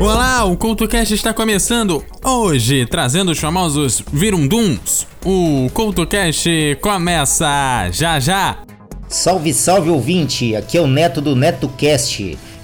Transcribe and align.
Olá, 0.00 0.44
o 0.44 0.56
CoutoCast 0.56 1.12
está 1.12 1.34
começando 1.34 2.04
hoje, 2.24 2.86
trazendo 2.86 3.32
os 3.32 3.38
famosos 3.40 4.00
Virunduns. 4.12 5.08
O 5.24 5.68
CoutoCast 5.74 6.78
começa 6.80 7.90
já 7.90 8.20
já. 8.20 8.58
Salve, 9.08 9.52
salve 9.52 9.90
ouvinte, 9.90 10.54
aqui 10.54 10.78
é 10.78 10.80
o 10.80 10.86
Neto 10.86 11.20
do 11.20 11.34
NetoCast. 11.34 12.38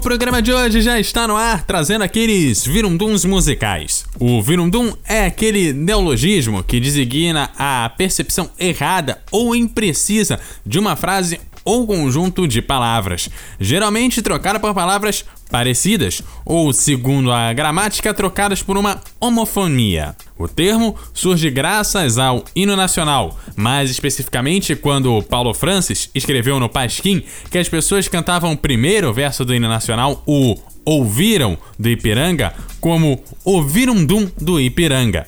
O 0.00 0.02
programa 0.02 0.40
de 0.40 0.50
hoje 0.50 0.80
já 0.80 0.98
está 0.98 1.28
no 1.28 1.36
ar, 1.36 1.62
trazendo 1.62 2.02
aqueles 2.02 2.64
virunduns 2.64 3.26
musicais. 3.26 4.06
O 4.18 4.40
virundum 4.40 4.94
é 5.06 5.26
aquele 5.26 5.74
neologismo 5.74 6.64
que 6.64 6.80
designa 6.80 7.50
a 7.58 7.86
percepção 7.98 8.48
errada 8.58 9.22
ou 9.30 9.54
imprecisa 9.54 10.40
de 10.64 10.78
uma 10.78 10.96
frase 10.96 11.38
ou 11.62 11.86
conjunto 11.86 12.48
de 12.48 12.62
palavras, 12.62 13.28
geralmente 13.60 14.22
trocada 14.22 14.58
por 14.58 14.72
palavras 14.72 15.26
parecidas 15.50 16.22
ou, 16.44 16.72
segundo 16.72 17.32
a 17.32 17.52
gramática, 17.52 18.14
trocadas 18.14 18.62
por 18.62 18.78
uma 18.78 19.00
homofonia. 19.20 20.14
O 20.38 20.48
termo 20.48 20.96
surge 21.12 21.50
graças 21.50 22.16
ao 22.16 22.44
hino 22.56 22.76
nacional, 22.76 23.38
mais 23.56 23.90
especificamente 23.90 24.74
quando 24.74 25.22
Paulo 25.22 25.52
Francis 25.52 26.08
escreveu 26.14 26.58
no 26.58 26.68
Pasquim 26.68 27.22
que 27.50 27.58
as 27.58 27.68
pessoas 27.68 28.08
cantavam 28.08 28.56
primeiro 28.56 29.10
o 29.10 29.12
verso 29.12 29.44
do 29.44 29.54
hino 29.54 29.68
nacional, 29.68 30.22
o 30.26 30.56
ouviram 30.84 31.58
do 31.78 31.88
Ipiranga, 31.88 32.54
como 32.80 33.22
ouviram 33.44 34.04
dum 34.04 34.28
do 34.40 34.60
Ipiranga. 34.60 35.26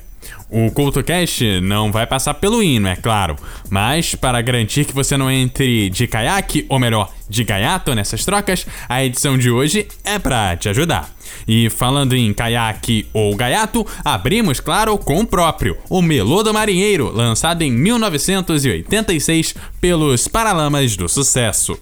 O 0.53 0.70
CoutoCast 0.70 1.62
não 1.62 1.91
vai 1.91 2.06
passar 2.06 2.34
pelo 2.34 2.62
hino, 2.62 2.86
é 2.86 2.95
claro, 2.95 3.36
mas 3.70 4.14
para 4.14 4.39
garantir 4.42 4.84
que 4.84 4.92
você 4.92 5.17
não 5.17 5.31
entre 5.31 5.89
de 5.89 6.06
caiaque, 6.06 6.67
ou 6.69 6.78
melhor, 6.78 7.11
de 7.27 7.42
gaiato 7.42 7.95
nessas 7.95 8.22
trocas, 8.22 8.67
a 8.86 9.03
edição 9.03 9.39
de 9.39 9.50
hoje 9.50 9.89
é 10.05 10.19
para 10.19 10.55
te 10.55 10.69
ajudar. 10.69 11.08
E 11.48 11.70
falando 11.70 12.14
em 12.14 12.34
caiaque 12.34 13.06
ou 13.14 13.34
gaiato, 13.34 13.86
abrimos, 14.05 14.61
claro, 14.61 14.98
com 14.98 15.20
o 15.20 15.27
próprio, 15.27 15.78
o 15.89 16.03
Melô 16.03 16.42
do 16.42 16.53
Marinheiro, 16.53 17.11
lançado 17.11 17.62
em 17.62 17.73
1986 17.73 19.55
pelos 19.80 20.28
Paralamas 20.28 20.95
do 20.98 21.08
Sucesso. 21.08 21.78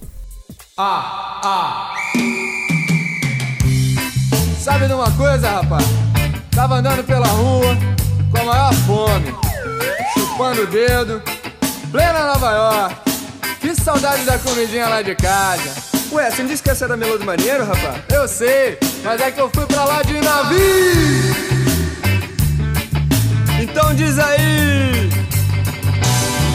Ah, 0.77 1.41
ah. 1.43 1.93
Sabe 4.57 4.87
de 4.87 4.93
uma 4.93 5.11
coisa, 5.11 5.49
rapaz? 5.49 5.85
Tava 6.55 6.75
andando 6.75 7.03
pela 7.03 7.27
rua 7.27 7.77
maior 8.51 8.73
fome, 8.85 9.33
chupando 10.13 10.63
o 10.63 10.67
dedo, 10.67 11.21
plena 11.89 12.33
Nova 12.33 12.51
York. 12.51 12.95
Que 13.61 13.73
saudade 13.73 14.25
da 14.25 14.37
comidinha 14.39 14.87
lá 14.89 15.01
de 15.01 15.15
casa. 15.15 15.71
Ué, 16.11 16.29
você 16.29 16.41
não 16.41 16.49
disse 16.49 16.61
que 16.61 16.69
essa 16.69 16.83
era 16.83 16.97
Melô 16.97 17.17
do 17.17 17.23
Marinheiro, 17.23 17.63
rapaz? 17.63 18.01
Eu 18.09 18.27
sei, 18.27 18.77
mas 19.03 19.21
é 19.21 19.31
que 19.31 19.39
eu 19.39 19.49
fui 19.53 19.65
pra 19.67 19.85
lá 19.85 20.01
de 20.01 20.19
navio. 20.19 21.35
Então 23.61 23.93
diz 23.95 24.19
aí. 24.19 25.09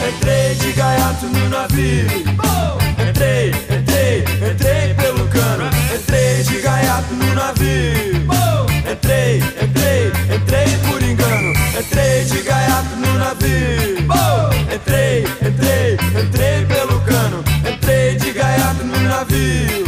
Entrei 0.07 0.53
de 0.55 0.73
gaiato 0.73 1.25
no 1.25 1.49
navio. 1.49 2.05
Entrei, 3.09 3.49
entrei, 3.49 4.23
entrei 4.51 4.93
pelo 4.93 5.27
cano. 5.29 5.67
Entrei 5.95 6.43
de 6.43 6.59
gaiato 6.59 7.13
no 7.15 7.33
navio. 7.33 8.27
Entrei, 8.91 9.37
entrei, 9.37 10.11
entrei 10.35 10.77
por 10.87 10.96
de 12.27 12.41
gaiato 12.41 12.95
no 12.97 13.13
navio. 13.13 14.05
Entrei, 14.73 15.23
entrei, 15.41 15.93
entrei 15.93 16.65
pelo 16.65 16.99
cano. 17.01 17.43
Entrei 17.65 18.15
de 18.15 18.33
gaiato 18.33 18.83
no 18.83 18.99
navio. 18.99 19.87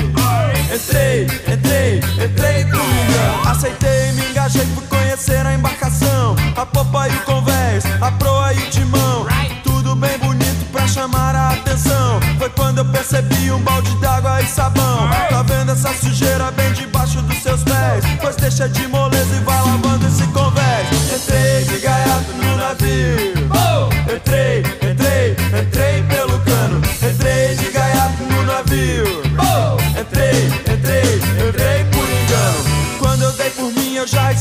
Entrei, 0.73 1.27
entrei, 1.47 1.97
entrei 1.97 2.65
por 2.65 2.79
engano. 2.79 3.49
Aceitei, 3.49 4.13
me 4.13 4.25
engajei, 4.29 4.65
fui 4.73 4.87
conhecer 4.87 5.45
a 5.45 5.53
embarcação. 5.53 6.35
A 6.55 6.65
popa 6.65 7.09
e 7.09 7.15
o 7.15 7.19
convés, 7.21 7.83
a 7.99 8.09
proa 8.11 8.53
e 8.53 8.57
o 8.57 8.69
timão. 8.69 9.27
Tudo 9.63 9.95
bem 9.97 10.17
bonito 10.19 10.65
pra 10.71 10.87
chamar 10.87 11.35
a 11.35 11.49
atenção. 11.49 12.21
Foi 12.37 12.49
quando 12.51 12.77
eu 12.77 12.85
percebi 12.85 13.51
um 13.51 13.61
balde 13.61 13.93
d'água 13.97 14.41
e 14.41 14.45
sabão. 14.45 15.09
Tá 15.29 15.43
vendo 15.43 15.73
essa 15.73 15.93
sujeira 15.93 16.51
bem 16.51 16.71
debaixo 16.71 17.21
dos 17.21 17.43
seus 17.43 17.63
pés? 17.63 18.05
Pois 18.21 18.37
deixa 18.37 18.69
de 18.69 18.87
moleza 18.87 19.18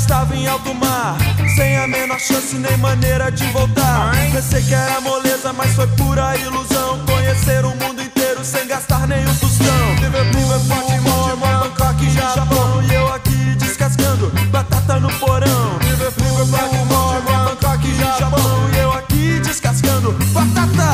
estava 0.09 0.35
em 0.35 0.47
alto 0.47 0.75
mar. 0.75 1.19
Sem 1.55 1.77
a 1.77 1.87
menor 1.87 2.19
chance 2.19 2.57
nem 2.57 2.77
maneira 2.79 3.31
de 3.31 3.45
voltar. 3.49 4.13
Pensei 4.33 4.63
que 4.63 4.73
era 4.73 5.01
moleza, 5.03 5.53
mas 5.53 5.75
foi 5.75 5.87
pura 5.89 6.35
ilusão. 6.39 6.99
Conhecer 7.05 7.65
o 7.67 7.77
mundo 7.77 8.03
inteiro 8.03 8.43
sem 8.43 8.67
gastar 8.67 9.07
nenhum 9.07 9.35
tostão. 9.35 9.95
Liverpool, 10.01 10.59
Baltimore, 10.61 11.37
Bangkok, 11.37 12.11
Japão. 12.11 12.83
E 12.83 12.95
eu 12.95 13.13
aqui 13.13 13.55
descascando 13.59 14.33
batata 14.51 14.99
no 14.99 15.13
porão. 15.19 15.79
Liverpool, 15.83 16.47
Baltimore, 16.47 17.21
Bangkok, 17.23 17.95
Japão. 18.19 18.71
E 18.75 18.79
eu 18.79 18.93
aqui 18.93 19.41
descascando 19.41 20.13
batata. 20.33 20.89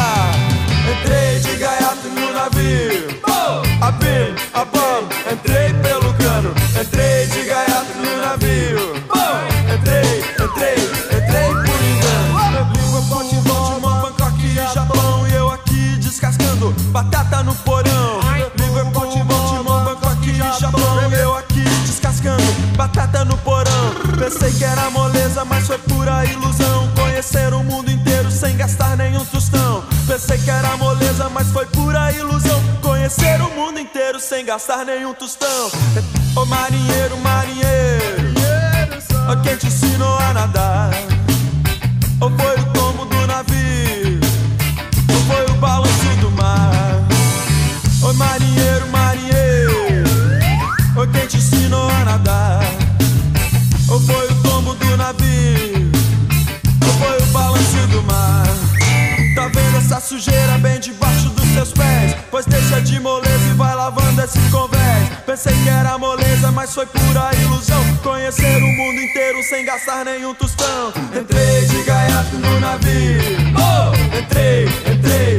Entrei 0.90 1.38
de 1.38 1.56
gaiato 1.56 2.08
no 2.08 2.32
navio. 2.32 3.14
Abim, 3.80 4.34
abam, 4.54 5.02
entrei 5.10 5.13
Pensei 24.24 24.50
que 24.52 24.64
era 24.64 24.88
moleza, 24.88 25.44
mas 25.44 25.66
foi 25.66 25.76
pura 25.76 26.24
ilusão. 26.24 26.90
Conhecer 26.94 27.52
o 27.52 27.62
mundo 27.62 27.90
inteiro 27.90 28.30
sem 28.30 28.56
gastar 28.56 28.96
nenhum 28.96 29.22
tostão. 29.26 29.84
Pensei 30.06 30.38
que 30.38 30.50
era 30.50 30.78
moleza, 30.78 31.28
mas 31.28 31.46
foi 31.48 31.66
pura 31.66 32.10
ilusão. 32.10 32.58
Conhecer 32.80 33.38
o 33.42 33.50
mundo 33.50 33.78
inteiro 33.78 34.18
sem 34.18 34.42
gastar 34.46 34.86
nenhum 34.86 35.12
tostão. 35.12 35.70
Ô 36.34 36.46
marinheiro, 36.46 37.18
marinheiro, 37.18 38.32
ó 39.28 39.36
quem 39.42 39.56
te 39.56 39.66
ensinou 39.66 40.18
a 40.18 40.32
nadar? 40.32 40.73
Mas 66.64 66.74
foi 66.74 66.86
pura 66.86 67.30
ilusão. 67.42 67.96
Conhecer 68.02 68.56
o 68.56 68.66
mundo 68.66 68.98
inteiro 68.98 69.42
sem 69.42 69.66
gastar 69.66 70.02
nenhum 70.02 70.34
tostão. 70.34 70.94
Entrei 71.14 71.66
de 71.66 71.82
gaiato 71.82 72.36
no 72.36 72.58
navio. 72.58 73.20
Entrei, 74.18 74.64
entrei, 74.90 75.33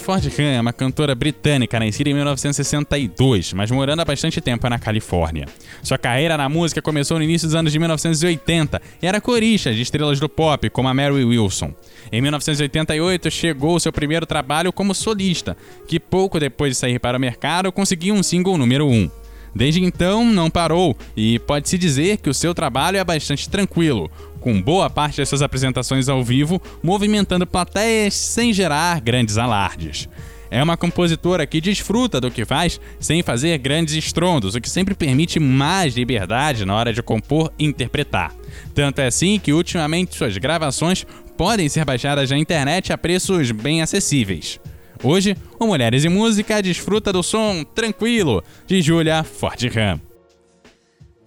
Ford 0.00 0.28
Kahn 0.30 0.56
é 0.56 0.60
uma 0.60 0.72
cantora 0.72 1.14
britânica 1.14 1.78
nascida 1.78 2.10
em 2.10 2.14
1962, 2.14 3.52
mas 3.52 3.70
morando 3.70 4.00
há 4.00 4.04
bastante 4.04 4.40
tempo 4.40 4.68
na 4.68 4.78
Califórnia. 4.78 5.46
Sua 5.82 5.98
carreira 5.98 6.36
na 6.36 6.48
música 6.48 6.80
começou 6.80 7.18
no 7.18 7.24
início 7.24 7.46
dos 7.46 7.54
anos 7.54 7.70
de 7.70 7.78
1980 7.78 8.80
e 9.00 9.06
era 9.06 9.20
corista 9.20 9.72
de 9.72 9.82
estrelas 9.82 10.18
do 10.18 10.28
pop, 10.28 10.68
como 10.70 10.88
a 10.88 10.94
Mary 10.94 11.24
Wilson. 11.24 11.72
Em 12.10 12.20
1988 12.20 13.30
chegou 13.30 13.78
seu 13.78 13.92
primeiro 13.92 14.26
trabalho 14.26 14.72
como 14.72 14.94
solista, 14.94 15.56
que 15.86 16.00
pouco 16.00 16.40
depois 16.40 16.72
de 16.72 16.78
sair 16.78 16.98
para 16.98 17.18
o 17.18 17.20
mercado 17.20 17.70
conseguiu 17.70 18.14
um 18.14 18.22
single 18.22 18.56
número 18.56 18.88
1. 18.88 19.10
Desde 19.54 19.82
então, 19.82 20.24
não 20.24 20.48
parou 20.48 20.96
e 21.16 21.38
pode-se 21.40 21.76
dizer 21.76 22.18
que 22.18 22.30
o 22.30 22.34
seu 22.34 22.54
trabalho 22.54 22.98
é 22.98 23.04
bastante 23.04 23.48
tranquilo, 23.48 24.10
com 24.40 24.60
boa 24.60 24.88
parte 24.88 25.18
das 25.18 25.28
suas 25.28 25.42
apresentações 25.42 26.08
ao 26.08 26.24
vivo 26.24 26.60
movimentando 26.82 27.46
plateias 27.46 28.14
sem 28.14 28.52
gerar 28.52 29.00
grandes 29.00 29.38
alardes. 29.38 30.08
É 30.50 30.60
uma 30.62 30.76
compositora 30.76 31.46
que 31.46 31.60
desfruta 31.60 32.20
do 32.20 32.30
que 32.30 32.44
faz 32.44 32.80
sem 32.98 33.22
fazer 33.22 33.56
grandes 33.58 33.94
estrondos, 33.94 34.56
o 34.56 34.60
que 34.60 34.68
sempre 34.68 34.94
permite 34.94 35.38
mais 35.38 35.94
liberdade 35.94 36.64
na 36.64 36.74
hora 36.74 36.92
de 36.92 37.02
compor 37.02 37.52
e 37.56 37.64
interpretar. 37.64 38.34
Tanto 38.74 39.00
é 39.00 39.06
assim 39.06 39.38
que 39.38 39.52
ultimamente 39.52 40.16
suas 40.16 40.36
gravações 40.36 41.06
podem 41.36 41.68
ser 41.68 41.84
baixadas 41.84 42.30
na 42.30 42.36
internet 42.36 42.92
a 42.92 42.98
preços 42.98 43.52
bem 43.52 43.80
acessíveis. 43.80 44.58
Hoje, 45.02 45.36
o 45.58 45.66
Mulheres 45.66 46.04
e 46.04 46.08
Música 46.08 46.60
desfruta 46.60 47.12
do 47.12 47.22
som 47.22 47.64
tranquilo 47.64 48.42
de 48.66 48.82
Julia 48.82 49.22
Fordham. 49.22 50.00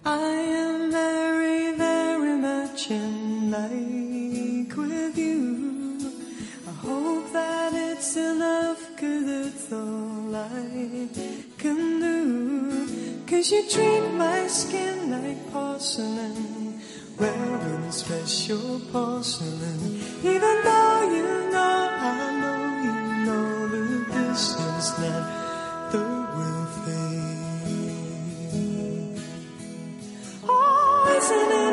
I 0.06 0.43
like 3.54 4.76
with 4.76 5.16
you. 5.16 5.98
I 6.66 6.72
hope 6.86 7.26
that 7.32 7.72
it's 7.72 8.16
enough, 8.16 8.82
cause 9.00 9.28
it's 9.44 9.72
all 9.72 10.34
I 10.34 11.08
can 11.62 11.80
do. 12.06 12.18
Cause 13.28 13.46
you 13.52 13.62
treat 13.74 14.06
my 14.24 14.40
skin 14.48 14.96
like 15.14 15.40
porcelain, 15.52 16.80
done 17.18 17.92
special 17.92 18.80
porcelain. 18.90 19.80
Even 20.32 20.56
though 20.66 20.98
you 21.16 21.28
know, 21.54 21.76
I 22.12 22.18
know 22.40 22.60
you 22.86 22.96
know 23.26 23.48
that 23.74 23.92
this 24.14 24.44
is 24.68 24.88
not 25.02 25.24
the 25.92 26.04
real 26.38 26.66
thing. 26.84 28.14
Oh, 30.48 31.16
isn't 31.18 31.50
it 31.60 31.63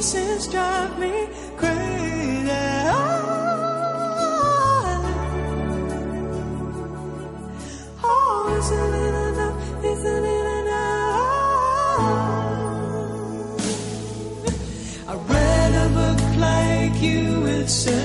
kisses 0.00 0.48
drive 0.48 0.98
me 0.98 1.28
crazy? 1.58 2.50
Oh, 2.88 3.28
oh 8.04 8.56
isn't 8.58 8.94
it 9.04 9.14
enough? 9.28 9.56
Isn't 9.92 10.24
it 10.36 10.46
enough? 10.58 11.20
I 15.06 15.10
read 15.32 15.72
a 15.84 15.88
book 15.98 16.20
like 16.48 16.96
you, 17.02 17.26
it 17.58 17.68
says 17.68 17.99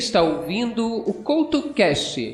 está 0.00 0.22
ouvindo 0.22 0.86
o 0.86 1.12
CoutoCast. 1.12 2.32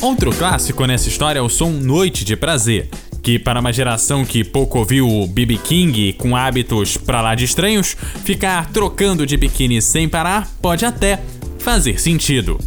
Outro 0.00 0.34
clássico 0.34 0.86
nessa 0.86 1.08
história 1.08 1.40
é 1.40 1.42
o 1.42 1.48
som 1.50 1.68
Noite 1.68 2.24
de 2.24 2.36
Prazer, 2.36 2.88
que 3.22 3.38
para 3.38 3.60
uma 3.60 3.70
geração 3.70 4.24
que 4.24 4.42
pouco 4.42 4.78
ouviu 4.78 5.06
o 5.06 5.26
BB 5.26 5.58
King 5.58 6.14
com 6.14 6.34
hábitos 6.34 6.96
pra 6.96 7.20
lá 7.20 7.34
de 7.34 7.44
estranhos, 7.44 7.94
ficar 8.24 8.72
trocando 8.72 9.26
de 9.26 9.36
biquíni 9.36 9.82
sem 9.82 10.08
parar 10.08 10.48
pode 10.62 10.86
até 10.86 11.20
fazer 11.58 12.00
sentido. 12.00 12.58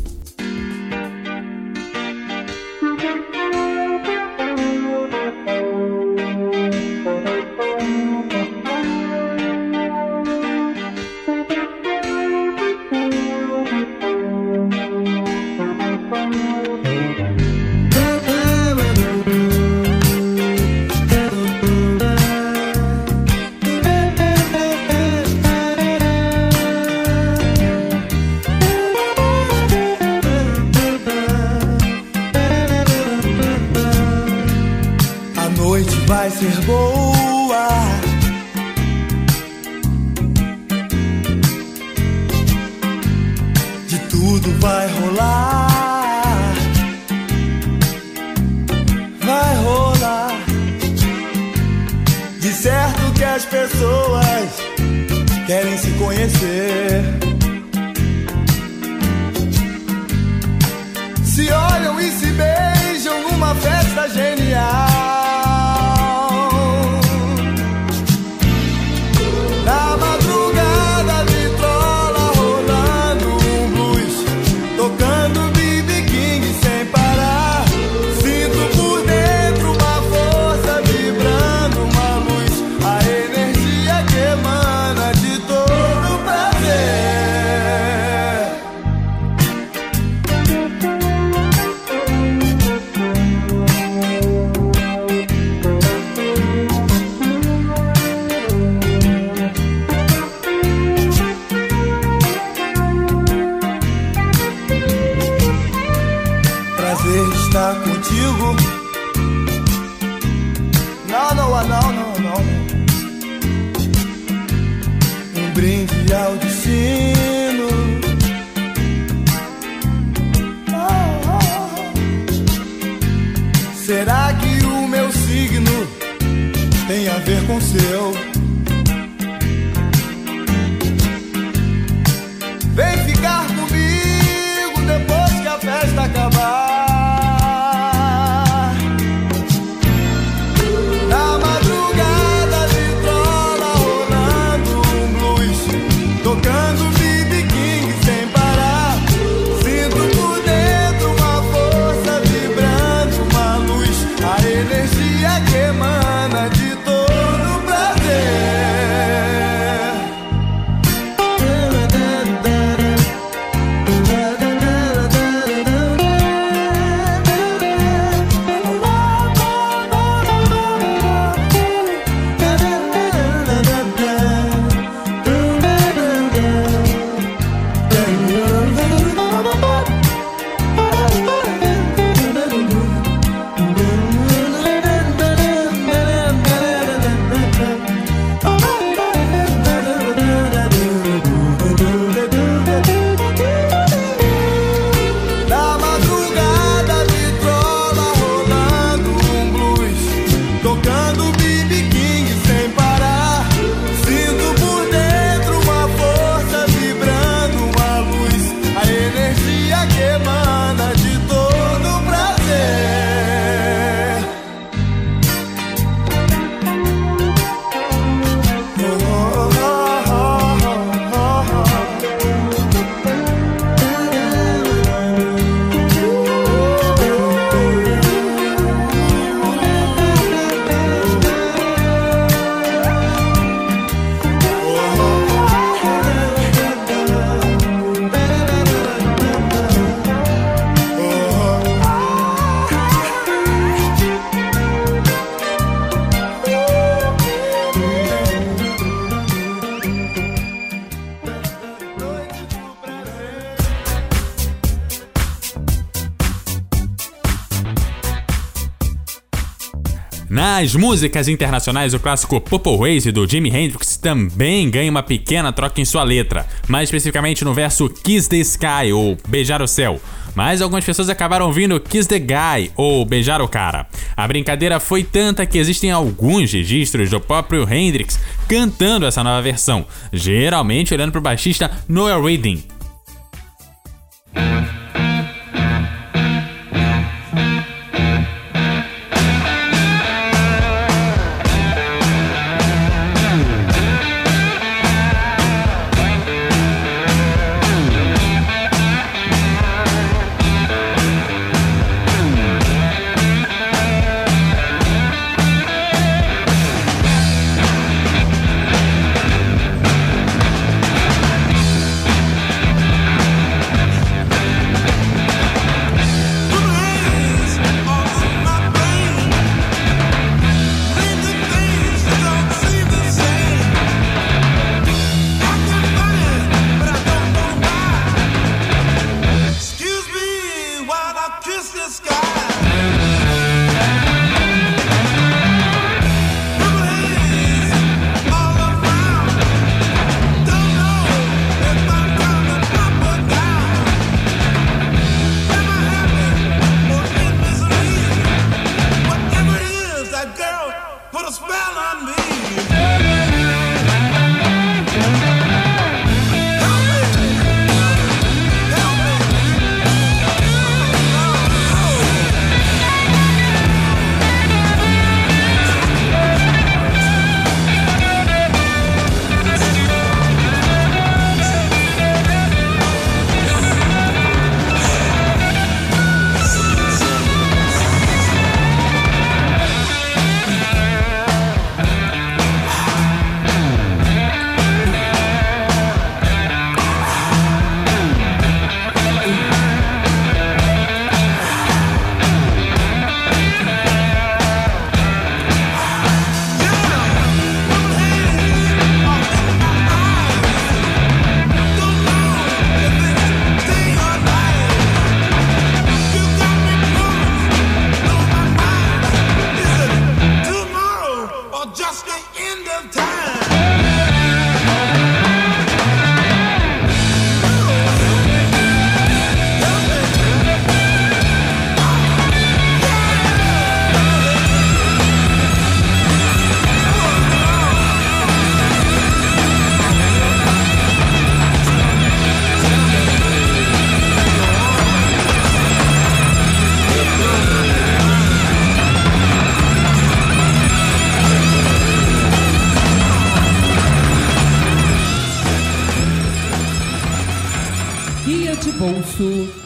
Nas 260.64 260.76
músicas 260.76 261.28
internacionais, 261.28 261.94
o 261.94 262.00
clássico 262.00 262.40
Purple 262.40 262.96
Haze 262.96 263.12
do 263.12 263.28
Jimi 263.28 263.50
Hendrix 263.50 263.98
também 263.98 264.72
ganha 264.72 264.90
uma 264.90 265.04
pequena 265.04 265.52
troca 265.52 265.82
em 265.82 265.84
sua 265.84 266.04
letra, 266.04 266.46
mais 266.70 266.88
especificamente 266.88 267.44
no 267.44 267.54
verso 267.54 267.90
Kiss 267.90 268.30
the 268.30 268.38
Sky 268.38 268.94
ou 268.94 269.18
Beijar 269.28 269.62
o 269.62 269.68
Céu. 269.68 270.00
Mas 270.34 270.62
algumas 270.62 270.86
pessoas 270.86 271.10
acabaram 271.10 271.48
ouvindo 271.48 271.78
Kiss 271.82 272.08
the 272.08 272.18
Guy 272.18 272.72
ou 272.78 273.06
Beijar 273.06 273.42
o 273.42 273.48
Cara. 273.50 273.86
A 274.16 274.26
brincadeira 274.26 274.80
foi 274.80 275.04
tanta 275.04 275.46
que 275.46 275.58
existem 275.58 275.92
alguns 275.92 276.54
registros 276.54 277.10
do 277.10 277.20
próprio 277.20 277.68
Hendrix 277.70 278.18
cantando 278.48 279.06
essa 279.06 279.22
nova 279.22 279.42
versão, 279.42 279.86
geralmente 280.14 280.94
olhando 280.94 281.12
para 281.12 281.20
o 281.20 281.24
baixista 281.24 281.70
Noel 281.90 282.24
Reading. 282.24 282.64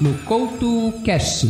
No 0.02 0.14
Couto 0.26 0.94
Cash. 1.06 1.46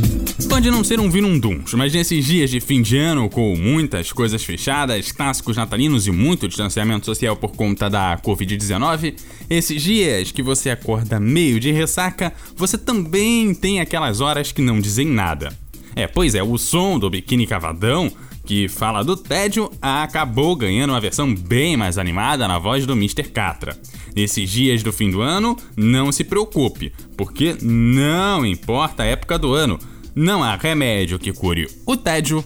Pode 0.50 0.70
não 0.72 0.84
ser 0.84 1.00
um 1.00 1.10
vinunduns, 1.10 1.74
mas 1.74 1.94
nesses 1.94 2.26
dias 2.26 2.50
de 2.50 2.60
fim 2.60 2.82
de 2.82 2.98
ano, 2.98 3.30
com 3.30 3.56
muitas 3.56 4.12
coisas 4.12 4.44
fechadas, 4.44 5.12
clássicos 5.12 5.58
natalinos 5.58 6.08
e 6.08 6.12
muito 6.12 6.48
distanciamento 6.48 7.06
social 7.06 7.36
por 7.36 7.52
conta 7.52 7.90
da 7.90 8.18
Covid-19, 8.18 9.16
esses 9.50 9.82
dias 9.82 10.32
que 10.32 10.42
você 10.42 10.70
acorda 10.70 11.20
meio 11.20 11.60
de 11.60 11.72
ressaca, 11.72 12.34
você 12.56 12.78
também 12.78 13.54
tem 13.54 13.80
aquelas 13.80 14.22
horas 14.22 14.52
que 14.52 14.62
não 14.62 14.80
dizem 14.80 15.08
nada. 15.08 15.56
É, 15.96 16.06
pois 16.08 16.36
é, 16.36 16.44
o 16.44 16.58
som 16.58 17.00
do 17.00 17.10
Biquíni 17.10 17.48
Cavadão, 17.48 18.12
que 18.46 18.68
fala 18.68 19.04
do 19.04 19.18
tédio, 19.18 19.72
acabou 19.82 20.56
ganhando 20.56 20.92
uma 20.92 21.02
versão 21.02 21.34
bem 21.34 21.76
mais 21.76 21.98
animada 21.98 22.48
na 22.48 22.60
voz 22.60 22.86
do 22.86 22.94
Mr. 22.94 23.24
Catra. 23.24 23.78
Nesses 24.18 24.50
dias 24.50 24.82
do 24.82 24.92
fim 24.92 25.12
do 25.12 25.22
ano, 25.22 25.56
não 25.76 26.12
se 26.12 26.24
preocupe, 26.24 26.92
porque 27.16 27.56
não 27.62 28.44
importa 28.44 29.04
a 29.04 29.06
época 29.06 29.38
do 29.38 29.54
ano, 29.54 29.78
não 30.16 30.44
há 30.44 30.56
remédio 30.56 31.20
que 31.20 31.32
cure 31.32 31.70
o 31.86 31.96
tédio 31.96 32.44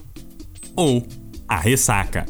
ou 0.76 1.02
a 1.48 1.56
ressaca. 1.58 2.26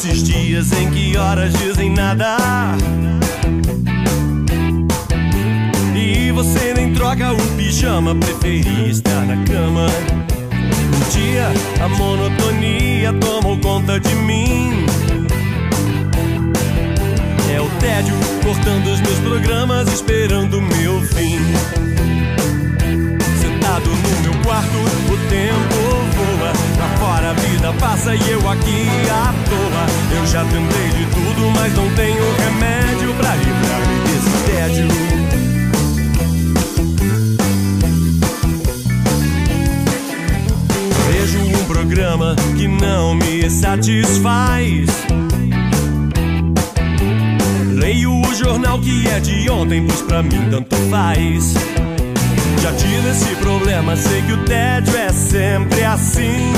Esses 0.00 0.22
dias 0.22 0.70
em 0.74 0.90
que 0.90 1.16
horas 1.16 1.52
dizem 1.54 1.90
nada? 1.90 2.36
E 5.92 6.30
você 6.30 6.72
nem 6.72 6.94
troca 6.94 7.32
o 7.32 7.56
pijama, 7.56 8.14
preferia 8.14 8.86
estar 8.86 9.26
na 9.26 9.42
cama. 9.42 9.88
Um 10.54 11.10
dia 11.10 11.48
a 11.82 11.88
monotonia 11.88 13.12
tomou 13.14 13.58
conta 13.58 13.98
de 13.98 14.14
mim. 14.14 14.86
É 17.52 17.60
o 17.60 17.68
tédio 17.80 18.14
cortando 18.44 18.86
os 18.92 19.00
meus 19.00 19.18
programas, 19.18 19.92
esperando 19.92 20.58
o 20.58 20.62
meu 20.62 21.02
fim. 21.08 21.40
Sentado 23.40 23.90
no 23.90 24.22
meu 24.22 24.42
quarto, 24.44 25.07
vida 27.68 27.72
passa 27.74 28.14
e 28.14 28.30
eu 28.30 28.48
aqui 28.48 28.86
à 29.10 29.34
toa. 29.48 30.18
Eu 30.18 30.26
já 30.26 30.44
tentei 30.44 30.88
de 30.90 31.06
tudo, 31.06 31.50
mas 31.54 31.74
não 31.74 31.88
tenho 31.94 32.24
remédio 32.36 33.14
pra 33.14 33.34
livrar-me 33.36 33.98
desse 34.04 34.30
tédio. 34.46 34.88
Vejo 41.10 41.38
um 41.40 41.64
programa 41.66 42.36
que 42.56 42.68
não 42.68 43.14
me 43.14 43.50
satisfaz. 43.50 44.88
Leio 47.74 48.12
o 48.12 48.34
jornal 48.34 48.78
que 48.80 49.08
é 49.08 49.20
de 49.20 49.48
ontem, 49.50 49.84
pois 49.86 50.02
pra 50.02 50.22
mim 50.22 50.48
tanto 50.50 50.76
faz. 50.90 51.54
Já 52.62 52.72
tive 52.72 53.08
esse 53.10 53.36
problema, 53.36 53.96
sei 53.96 54.22
que 54.22 54.32
o 54.32 54.44
tédio 54.44 54.96
é 54.96 55.12
sempre 55.12 55.84
assim. 55.84 56.52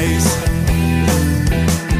Capaz. 0.00 0.24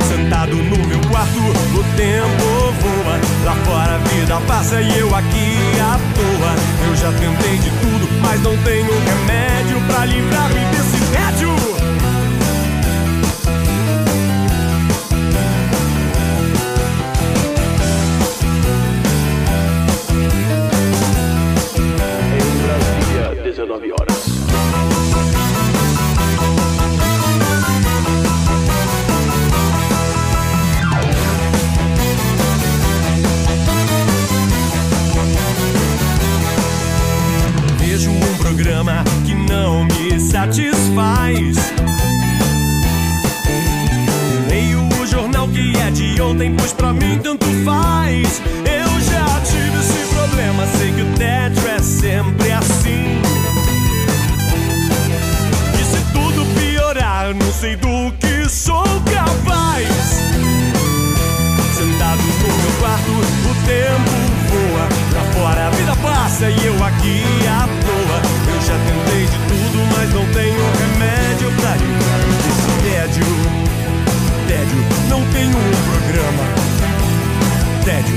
Sentado 0.08 0.56
no 0.56 0.86
meu 0.86 1.00
quarto, 1.10 1.38
o 1.38 1.84
tempo 1.96 2.72
voa. 2.80 3.20
Lá 3.44 3.54
fora 3.64 3.94
a 3.94 3.98
vida 3.98 4.40
passa 4.46 4.80
e 4.80 4.98
eu 4.98 5.14
aqui 5.14 5.80
à 5.80 5.98
toa. 6.14 6.88
Eu 6.88 6.96
já 6.96 7.12
tentei 7.12 7.58
de 7.58 7.70
tudo, 7.70 8.08
mas 8.22 8.42
não 8.42 8.56
tenho 8.58 8.90
remédio 9.00 9.80
pra 9.86 10.04
livrar-me 10.06 10.64
desse 10.70 10.98
tédio. 11.12 11.50
Brasília, 22.62 23.42
19 23.42 23.92
horas. 23.92 24.09
Programa 38.80 39.04
que 39.26 39.34
não 39.34 39.84
me 39.84 40.18
satisfaz. 40.18 41.56
Leio 44.48 44.88
o 45.00 45.06
jornal 45.06 45.46
que 45.48 45.76
é 45.76 45.90
de 45.90 46.20
ontem, 46.20 46.54
pois 46.56 46.72
pra 46.72 46.92
mim 46.92 47.18
tanto 47.22 47.46
faz. 47.64 48.40
Eu 48.64 49.00
já 49.00 49.40
tive 49.42 49.78
esse 49.78 50.14
problema, 50.14 50.66
sei 50.78 50.92
que 50.92 51.02
o 51.02 51.18
tédio 51.18 51.68
é 51.68 51.78
sempre 51.78 52.52
assim. 52.52 53.20
E 55.78 55.84
se 55.84 56.12
tudo 56.12 56.46
piorar, 56.58 57.34
não 57.34 57.52
sei 57.52 57.76
do 57.76 58.10
que 58.18 58.48
sou 58.48 58.84
capaz. 59.12 59.88
Sentado 61.76 62.22
no 62.22 62.56
meu 62.62 62.72
quarto, 62.80 63.10
o 63.10 63.54
tempo 63.66 64.30
voa. 64.50 64.88
Lá 65.12 65.32
fora 65.34 65.66
a 65.66 65.70
vida 65.70 65.96
passa 65.96 66.48
e 66.48 66.66
eu 66.66 66.84
aqui. 66.84 67.22
Eu 67.44 67.79
já 68.70 68.78
tentei 68.78 69.26
de 69.26 69.38
tudo, 69.48 69.78
mas 69.96 70.14
não 70.14 70.24
tenho 70.32 70.62
remédio 70.78 71.50
pra 71.60 71.74
livrar 71.74 72.20
desse 72.44 72.70
tédio. 72.86 73.26
Tédio, 74.46 74.78
não 75.08 75.24
tenho 75.32 75.50
um 75.50 75.74
programa. 75.90 76.44
Tédio, 77.84 78.14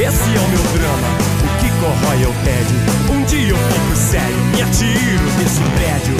esse 0.00 0.36
é 0.36 0.40
o 0.40 0.48
meu 0.48 0.64
drama. 0.72 1.10
O 1.44 1.48
que 1.60 1.70
corrói 1.80 2.22
é 2.22 2.28
o 2.28 2.32
tédio. 2.44 2.78
Um 3.12 3.24
dia 3.24 3.48
eu 3.50 3.56
fico 3.56 3.96
sério, 3.96 4.44
me 4.54 4.62
atiro 4.62 5.30
desse 5.36 5.60
prédio. 5.76 6.16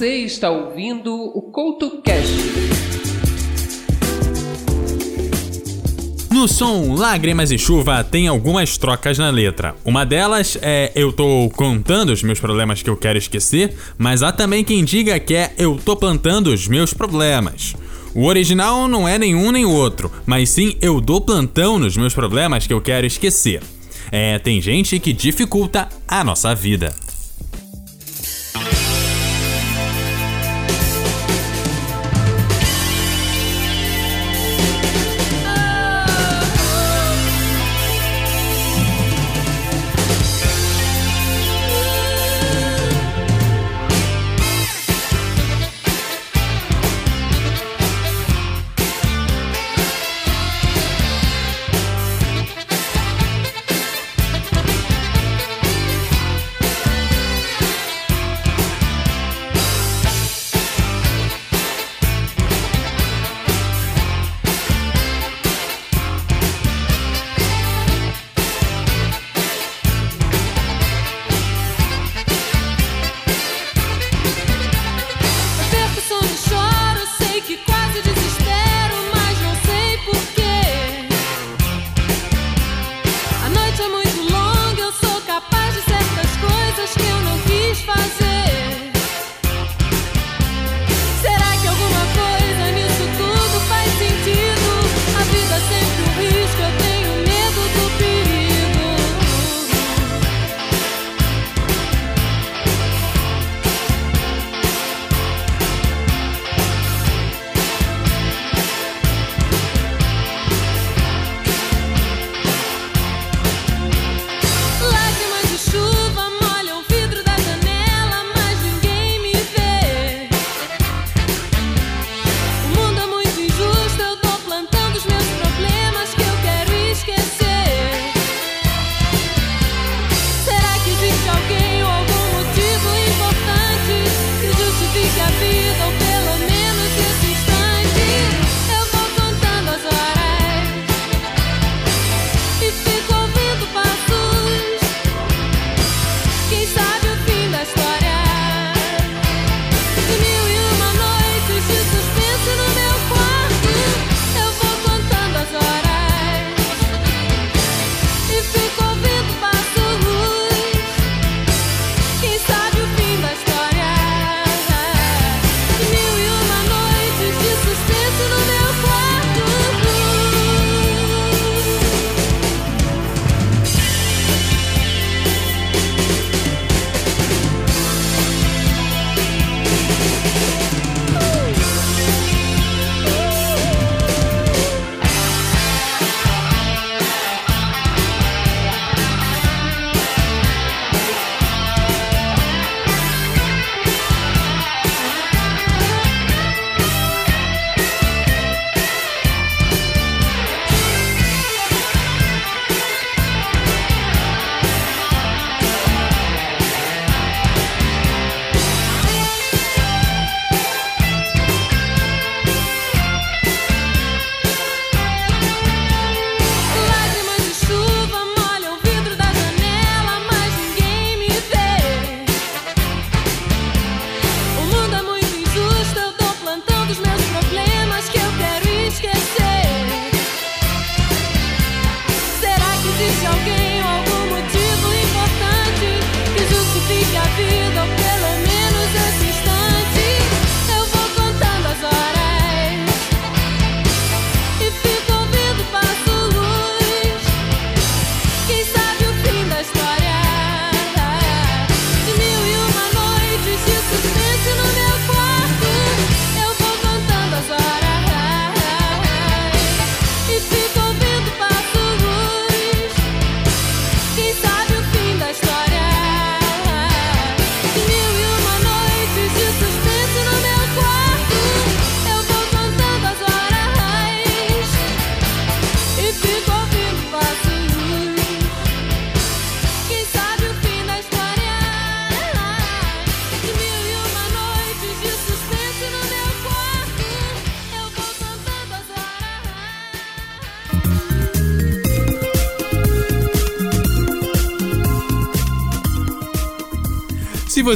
Você 0.00 0.24
está 0.24 0.50
ouvindo 0.50 1.14
o 1.14 1.42
CoutoCast. 1.52 2.32
No 6.32 6.48
som 6.48 6.94
Lágrimas 6.94 7.50
e 7.50 7.58
Chuva 7.58 8.02
tem 8.02 8.26
algumas 8.26 8.78
trocas 8.78 9.18
na 9.18 9.28
letra. 9.28 9.76
Uma 9.84 10.06
delas 10.06 10.56
é 10.62 10.90
eu 10.94 11.12
tô 11.12 11.50
contando 11.54 12.14
os 12.14 12.22
meus 12.22 12.40
problemas 12.40 12.80
que 12.80 12.88
eu 12.88 12.96
quero 12.96 13.18
esquecer, 13.18 13.76
mas 13.98 14.22
há 14.22 14.32
também 14.32 14.64
quem 14.64 14.82
diga 14.86 15.20
que 15.20 15.34
é 15.34 15.52
eu 15.58 15.76
tô 15.76 15.94
plantando 15.94 16.46
os 16.46 16.66
meus 16.66 16.94
problemas. 16.94 17.76
O 18.14 18.24
original 18.24 18.88
não 18.88 19.06
é 19.06 19.18
nenhum 19.18 19.52
nem 19.52 19.66
outro, 19.66 20.10
mas 20.24 20.48
sim 20.48 20.78
eu 20.80 20.98
dou 20.98 21.20
plantão 21.20 21.78
nos 21.78 21.94
meus 21.94 22.14
problemas 22.14 22.66
que 22.66 22.72
eu 22.72 22.80
quero 22.80 23.06
esquecer. 23.06 23.60
É, 24.10 24.38
tem 24.38 24.62
gente 24.62 24.98
que 24.98 25.12
dificulta 25.12 25.90
a 26.08 26.24
nossa 26.24 26.54
vida. 26.54 26.90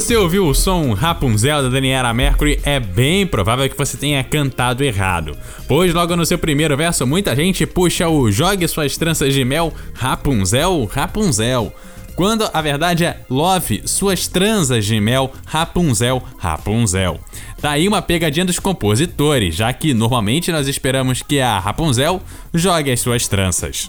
Você 0.00 0.16
ouviu 0.16 0.48
o 0.48 0.54
som 0.56 0.92
Rapunzel 0.92 1.62
da 1.62 1.68
Daniela 1.68 2.12
Mercury, 2.12 2.58
é 2.64 2.80
bem 2.80 3.24
provável 3.24 3.70
que 3.70 3.78
você 3.78 3.96
tenha 3.96 4.24
cantado 4.24 4.82
errado. 4.82 5.38
Pois 5.68 5.94
logo 5.94 6.16
no 6.16 6.26
seu 6.26 6.36
primeiro 6.36 6.76
verso, 6.76 7.06
muita 7.06 7.36
gente 7.36 7.64
puxa 7.64 8.08
o 8.08 8.28
Jogue 8.28 8.66
suas 8.66 8.96
tranças 8.96 9.32
de 9.32 9.44
mel, 9.44 9.72
Rapunzel, 9.94 10.90
Rapunzel. 10.92 11.72
Quando 12.16 12.50
a 12.52 12.60
verdade 12.60 13.04
é 13.04 13.20
Love, 13.30 13.82
suas 13.86 14.26
tranças 14.26 14.84
de 14.84 14.98
mel, 14.98 15.32
Rapunzel, 15.46 16.20
Rapunzel. 16.38 17.20
Tá 17.60 17.70
aí 17.70 17.86
uma 17.86 18.02
pegadinha 18.02 18.44
dos 18.44 18.58
compositores, 18.58 19.54
já 19.54 19.72
que 19.72 19.94
normalmente 19.94 20.50
nós 20.50 20.66
esperamos 20.66 21.22
que 21.22 21.38
a 21.38 21.60
Rapunzel 21.60 22.20
jogue 22.52 22.90
as 22.90 22.98
suas 22.98 23.28
tranças. 23.28 23.88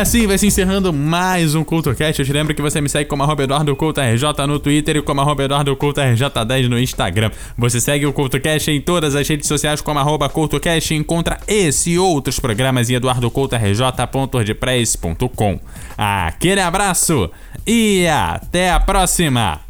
Assim 0.00 0.26
vai 0.26 0.36
se 0.38 0.46
encerrando 0.46 0.94
mais 0.94 1.54
um 1.54 1.62
CultoCast. 1.62 2.20
Eu 2.20 2.26
te 2.26 2.32
lembro 2.32 2.54
que 2.54 2.62
você 2.62 2.80
me 2.80 2.88
segue 2.88 3.06
como 3.08 3.22
arroba 3.22 3.42
Eduardo 3.42 3.72
RJ 3.72 4.46
no 4.46 4.58
Twitter 4.58 4.96
e 4.96 5.02
como 5.02 5.20
arroba 5.20 5.44
Eduardo 5.44 5.76
Couto 5.76 6.00
RJ10 6.00 6.68
no 6.68 6.78
Instagram. 6.78 7.30
Você 7.58 7.82
segue 7.82 8.06
o 8.06 8.12
CultoCast 8.12 8.70
em 8.70 8.80
todas 8.80 9.14
as 9.14 9.28
redes 9.28 9.46
sociais 9.46 9.82
como 9.82 9.98
arroba 9.98 10.30
CultoCast 10.30 10.94
e 10.94 10.96
encontra 10.96 11.38
esse 11.46 11.90
e 11.90 11.98
outros 11.98 12.40
programas 12.40 12.88
em 12.88 12.94
eduardocoutorj.wordpress.com. 12.94 15.60
Aquele 15.98 16.62
abraço 16.62 17.30
e 17.66 18.06
até 18.06 18.70
a 18.70 18.80
próxima! 18.80 19.69